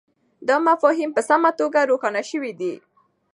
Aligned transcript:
دا 0.47 0.55
مفاهیم 0.67 1.09
په 1.13 1.21
سمه 1.29 1.49
توګه 1.59 1.79
روښانه 1.89 2.21
سوي 2.31 2.51
دي. 2.59 2.73